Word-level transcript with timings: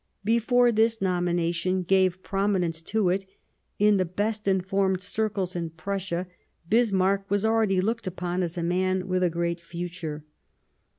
Before 0.23 0.71
this 0.71 0.99
no 0.99 1.09
to^wir^"'^ 1.11 1.29
mination 1.51 1.85
gave 1.87 2.23
prominence 2.23 2.81
to 2.81 3.09
it, 3.09 3.27
in 3.77 3.97
the 3.97 4.03
best 4.03 4.47
informed 4.47 5.03
circles 5.03 5.55
in 5.55 5.69
Prussia 5.69 6.25
Bismarck 6.67 7.29
was 7.29 7.45
already 7.45 7.79
looked 7.81 8.07
upon 8.07 8.41
as 8.41 8.57
a 8.57 8.63
man 8.63 9.07
with 9.07 9.21
a 9.21 9.29
great 9.29 9.59
future. 9.61 10.23